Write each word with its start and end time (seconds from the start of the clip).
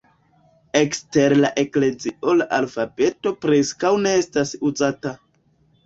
Ekster 0.79 1.35
la 1.41 1.51
eklezio 1.65 2.35
la 2.41 2.49
alfabeto 2.63 3.37
preskaŭ 3.47 3.97
ne 4.07 4.19
estas 4.25 4.59
uzata. 4.73 5.19